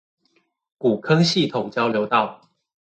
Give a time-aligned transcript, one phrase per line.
[0.79, 2.49] 古坑系統交流道